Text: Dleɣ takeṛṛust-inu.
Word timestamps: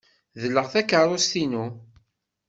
Dleɣ 0.43 0.65
takeṛṛust-inu. 0.73 1.65